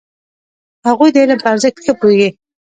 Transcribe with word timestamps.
هغوی 0.87 1.09
د 1.11 1.17
علم 1.21 1.39
په 1.41 1.47
ارزښت 1.53 1.77
ښه 1.83 1.93
پوهېدل. 1.99 2.33